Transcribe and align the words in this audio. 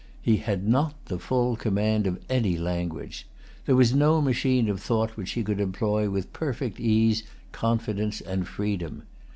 He 0.19 0.37
had 0.37 0.67
not 0.67 0.95
the 1.05 1.19
full 1.19 1.55
command 1.55 2.07
of 2.07 2.19
any 2.27 2.57
language. 2.57 3.27
There 3.67 3.75
was 3.75 3.93
no 3.93 4.19
machine 4.19 4.67
of 4.67 4.81
thought 4.81 5.15
which 5.15 5.33
he 5.33 5.43
could 5.43 5.59
employ 5.59 6.09
with 6.09 6.33
perfect 6.33 6.79
ease, 6.79 7.21
confidence, 7.51 8.19
and 8.19 8.47
freedom. 8.47 9.03